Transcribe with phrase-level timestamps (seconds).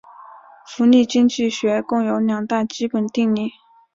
[0.65, 3.51] 福利经济学共有两大基本定理。